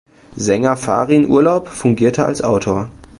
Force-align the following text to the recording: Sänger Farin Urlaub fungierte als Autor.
Sänger 0.35 0.77
Farin 0.77 1.29
Urlaub 1.29 1.67
fungierte 1.67 2.25
als 2.25 2.41
Autor. 2.41 2.89